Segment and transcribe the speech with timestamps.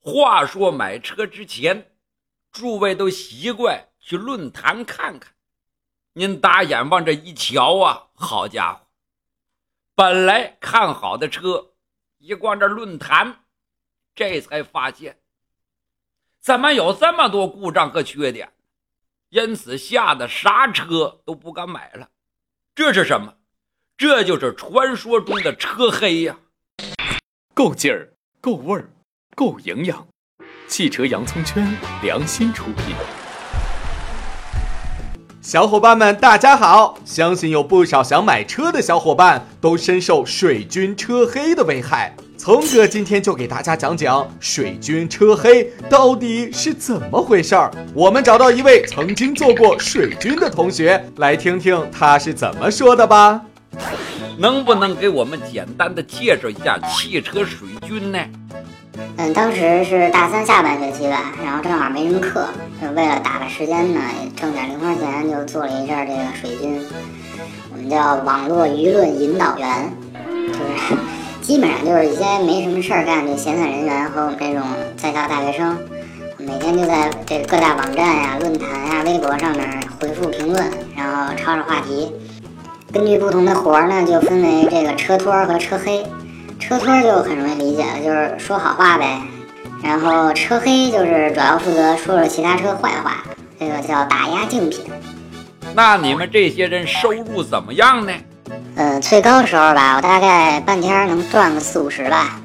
[0.00, 1.92] 话说买车之前，
[2.50, 5.34] 诸位都习惯去论坛看看。
[6.12, 8.80] 您打眼往这一瞧啊，好家伙！
[9.94, 11.72] 本来看好的车，
[12.18, 13.44] 一逛这论坛，
[14.14, 15.20] 这才发现
[16.40, 18.52] 怎么有这么多故障和缺点，
[19.28, 22.08] 因此吓得啥车都不敢买了。
[22.74, 23.34] 这是什么？
[23.96, 26.38] 这就是传说中的车黑呀！
[27.52, 28.88] 够劲儿，够味儿。
[29.38, 30.04] 够营养，
[30.66, 31.64] 汽车洋葱圈
[32.02, 32.96] 良心出品。
[35.40, 36.98] 小伙伴们，大家好！
[37.04, 42.12] 相信有不少想买车的小伙伴都深受水军车黑的危害。
[42.36, 47.70] 聪哥今天就给大家讲讲水军车黑到底是怎么回事儿。
[47.94, 53.40] 我们找到一位曾经做过水军的同学，来听听他是怎么说的吧。
[54.36, 58.18] 能不能给我们简单的介绍一下汽车水军呢？
[59.20, 62.46] 嗯，当时是大三下半学期吧，然后正好没什么课，
[62.80, 64.00] 就为了打发时间呢，
[64.36, 66.80] 挣点零花钱，就做了一下这个水军。
[67.72, 69.92] 我们叫网络舆论引导员，
[70.46, 70.96] 就是
[71.42, 74.62] 基本上就是一些没什么事儿干的闲散人员和我们这种
[74.96, 75.76] 在校大学生，
[76.36, 79.68] 每天就在这各大网站呀、论坛呀、微博上面
[80.00, 80.64] 回复评论，
[80.96, 82.12] 然后抄着话题。
[82.92, 86.06] 根据不同的活儿呢，就分为这个车托和车黑。
[86.68, 89.22] 车托就很容易理解了，就是说好话呗。
[89.82, 93.24] 然后车黑就是主要负责说说其他车坏话，
[93.58, 94.84] 这个叫打压竞品。
[95.74, 98.12] 那你们这些人收入怎么样呢？
[98.76, 102.38] 呃，最高时候吧，我大概半天能赚个四五十吧，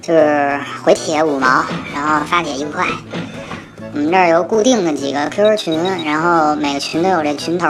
[0.00, 2.84] 就是回帖五毛，然后发帖一块。
[3.94, 7.68] 我们这儿有固定的几个 QQ 群，然后每个群都有这群头。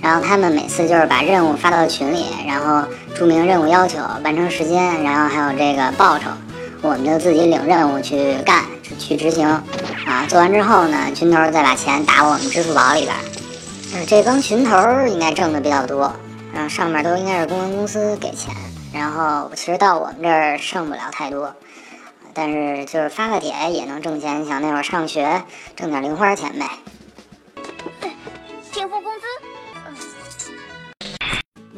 [0.00, 6.30] 然后他们每次就是把任务发到群里，然后注明任务要求、完成时间，然后还有这个报酬，
[6.82, 8.64] 我们就自己领任务去干、
[8.98, 9.46] 去执行。
[10.06, 13.14] 啊，做完之后呢，群头再把钱打我们支付宝里边。
[13.94, 14.76] 呃，这帮群头
[15.08, 16.12] 应该挣的比较多，
[16.52, 18.54] 然后上面都应该是公关公司给钱。
[18.92, 21.52] 然后其实到我们这儿剩不了太多，
[22.32, 24.46] 但是就是发个帖也能挣钱。
[24.46, 25.42] 想那会儿上学
[25.74, 26.66] 挣点零花钱呗。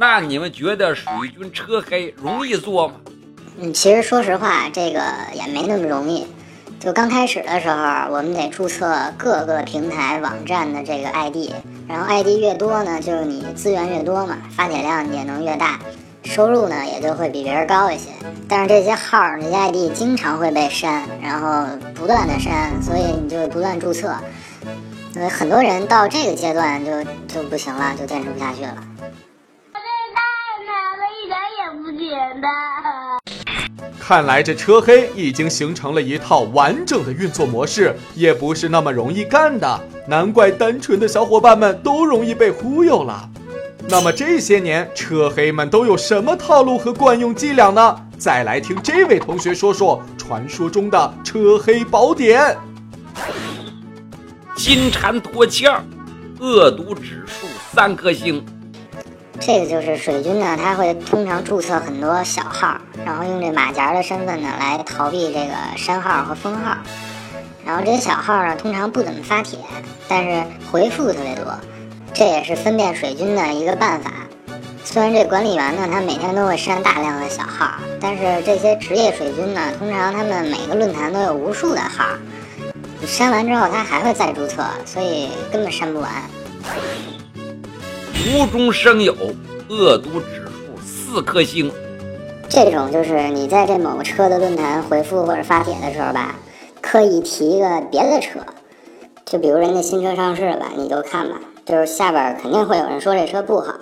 [0.01, 2.95] 那你们觉得水军车黑容易做吗？
[3.59, 5.03] 嗯，其实说实话，这个
[5.35, 6.25] 也没那么容易。
[6.79, 11.51] 就刚开始的时候，我们得注册各个平台网站的这个 ID，
[11.89, 15.81] 然后 ID 越多呢，就是你资源越多嘛，发帖量也能越大，
[16.23, 18.11] 收入呢也就会比别人高一些。
[18.49, 21.67] 但是这些号、这些 ID 经常会被删，然后
[21.97, 24.15] 不断的删，所以你就不断注册。
[25.13, 28.77] 所以很多人到这个阶段就就不行了，就坚持不下去了。
[32.29, 32.51] 简单。
[33.99, 39.81] 看来这车黑已经形成了一套完整的运作模式，也不是那么容易干的。
[40.07, 43.29] 难怪单纯的小伙伴们都容易被忽悠了。
[43.89, 47.97] 那么这些年车黑们都有什么套路和惯用伎俩呢？
[48.19, 52.57] 再来听这位同学说说传说中的车黑宝典：
[54.55, 55.83] 金蝉脱壳，
[56.41, 58.45] 恶毒指数三颗星。
[59.41, 66.77] 这个就是水军呢，他会通常注册很多小号，然后用这马甲的身份呢来逃避这个删号和封号。
[67.65, 69.59] 然后这些小号呢，通常不怎么发帖，
[70.09, 71.55] 但是回复特别多，
[72.13, 74.11] 这也是分辨水军的一个办法。
[74.85, 82.05] 虽然这管理员呢，他每天都会删大量的小号，但是这些职业水军呢，通常他们每个论坛都有无数的号，
[83.01, 86.11] 你删完之后他还会再注册，所以根本删不完。
[88.27, 89.15] 无中生有，
[89.69, 91.71] 恶毒指数四颗星。
[92.49, 96.35] 这种就是你在这某个车的论坛回复或者发帖的时候吧，
[96.83, 98.41] 刻意提一个别的车，
[99.25, 103.75] 就比如人家新车上市了，你就看吧，就是下边肯定会有人说这车不好，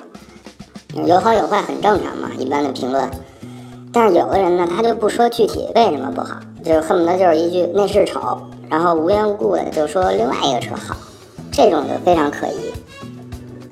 [1.06, 3.08] 有好有坏很正常嘛，一般的评论。
[3.92, 8.38] 但是有的人呢，他就不说具体为什么不好，就恨不得就是一句内饰丑，
[8.68, 10.94] 然后无缘无故的就说另外一个车好，
[11.50, 12.75] 这种就非常可疑。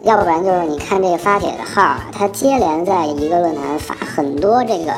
[0.05, 4.93] 要不然就是你看这个发帖的号啊，他接连在一个论坛发很多这个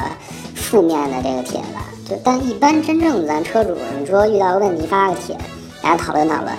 [0.57, 5.39] 负面的这个帖子，就但一般真正咱车主，你说遇到个问题发个帖，
[5.81, 6.59] 大家讨论讨论啊，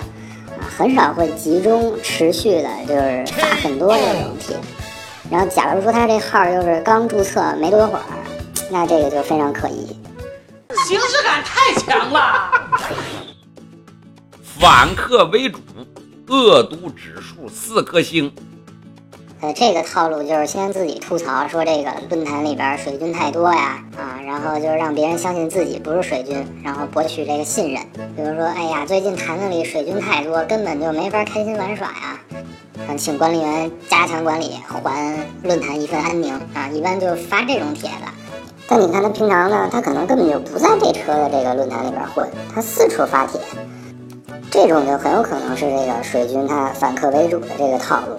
[0.78, 4.56] 很少会集中持续的，就是发很多这种帖。
[5.30, 8.04] 然后假如说他这号又是刚注册没多会儿，
[8.70, 9.94] 那这个就非常可疑，
[10.86, 12.50] 形式感太强了。
[14.58, 15.58] 反客为主。
[16.28, 18.30] 恶毒指数四颗星，
[19.40, 27.82] 呃，这个套路就是先自己吐槽说这个论坛里边水军太多呀，啊，然后就是让别人相信自己不是水军，然后博取这个信任。
[28.14, 32.20] 比如说，哎呀，最近坛子里水军太多，根本就没法开心玩耍呀。
[32.88, 36.68] 嗯，请管理员加强管理，还论坛一份安宁啊！
[36.72, 38.04] 一般就发这种帖子。
[38.68, 43.40] 但你看他平常呢，他可能根本就不在这车的这个论坛里边混，他四处发帖，
[44.50, 48.16] 这种就很有可能是这个水军他反客为主的这个套路。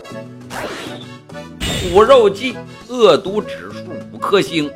[1.91, 2.55] 苦肉计，
[2.87, 3.83] 恶毒指数
[4.13, 4.69] 五颗星。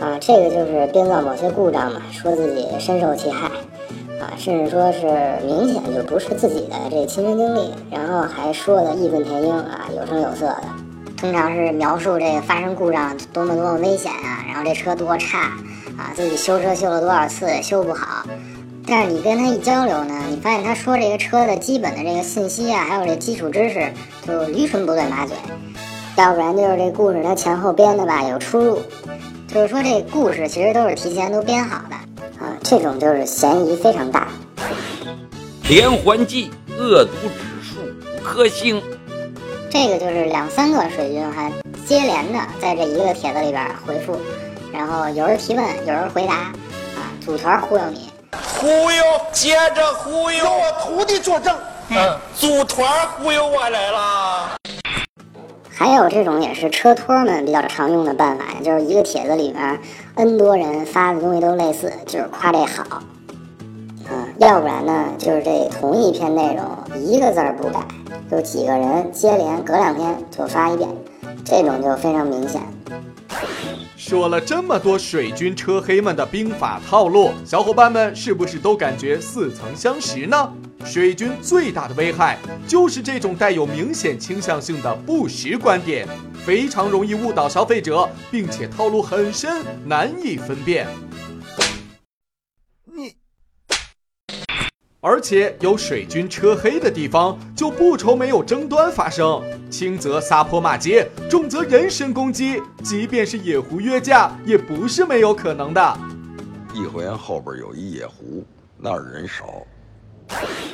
[0.00, 3.48] 啊，这个就是编造某些故障嘛，说自己深受其害，
[4.20, 5.06] 啊，甚至说是
[5.44, 10.62] 明显就不是自己的这亲身经历，然后还说的义愤填膺啊，有声有色的。
[11.16, 15.50] 通常是描述这个发生故障多么多么危险啊，然后这车多差
[15.98, 18.24] 啊，自己修车修了多少次也修不好。
[18.88, 23.92] 但是你跟他一交流呢，你发现他说这个车的基本的这个信息啊，还有这基础知识，
[24.26, 25.36] 就驴唇不对马嘴。
[26.16, 28.82] 要不然就是这故事它前后编的吧有出入，
[29.46, 31.94] 就是说这故事其实都是提前都编好的
[32.44, 34.26] 啊，这种就是嫌疑非常大。
[35.68, 38.82] 连环计，恶毒指数五颗星。
[39.70, 41.52] 这个就是两三个水军还
[41.86, 44.16] 接连的在这一个帖子里边回复，
[44.72, 48.07] 然后有人提问，有人回答，啊，组团忽悠你，
[48.60, 51.56] 忽悠，接着忽悠，我徒弟作证。
[51.90, 54.56] 嗯，组团忽悠我来了。
[55.72, 59.78] 还有这种也是车托们比较常用的办法，就是一个帖子里面
[60.16, 63.00] n 多人发的东西都类似，就是夸这好，
[64.10, 66.66] 嗯，要不然呢就是这同一篇内容
[67.00, 67.78] 一个字儿不改，
[68.28, 70.90] 就几个人接连隔两天就发一遍，
[71.44, 72.60] 这种就非常明显。
[74.08, 80.50] 说了这么多水军车黑们的兵法套路，小伙伴们是不是都感觉似曾相识呢？
[80.82, 86.08] 水军最大的危害就是这种带有明显倾向性的不实观点，
[86.42, 90.86] 非常容易误导消费者，并且套路很深，难以分辨。
[95.00, 99.40] 而且有水军车黑的地方，就不愁没有争端发生，
[99.70, 105.98] 轻则撒泼骂街，重则人身攻击，即便是野狐约架，也不是没有可能的。
[106.74, 108.44] 颐和园后边有一野狐，
[108.76, 109.64] 那儿人少。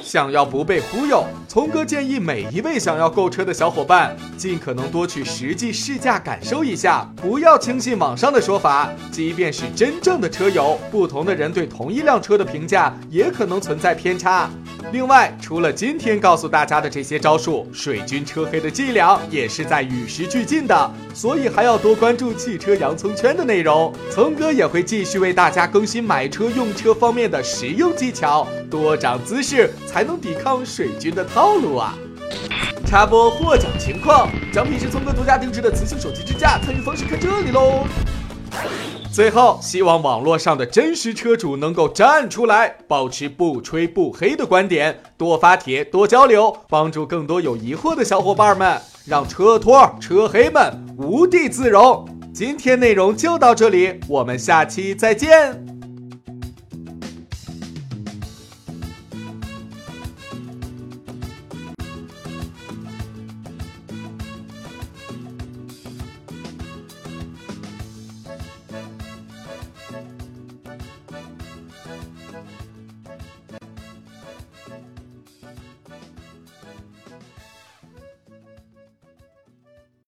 [0.04, 8.90] 想要不被忽悠，聪哥建议每一位想要购车的小伙伴，尽可能多去实际试驾感受一下，不要轻信网上的说法。
[9.10, 14.50] 即便是真正的车友，不同的人对同一辆车的评价也可能存在偏差。
[14.92, 23.92] 另外，除了今天告诉大家的这些招数，水军车黑的伎俩也是在与时俱进的，所以还要多关注汽车洋葱圈的内容。
[24.10, 31.94] 聪哥也会继续为大家更新买车用车方面的实用技巧，多长姿势才能抵抗水军的套路啊！
[32.86, 37.84] 插播获奖情况，奖品是聪哥独家定制的磁性手机支架，参与方式看这里喽。
[39.14, 48.76] 最后，希望网络上的真实车主能够站出来，保持不吹不黑的观点，多发帖，多交流，帮助更多有疑惑的小伙伴们，
[49.06, 52.05] 让车托、车黑们无地自容。
[52.34, 55.73] 今天内容就到这里，我们下期再见。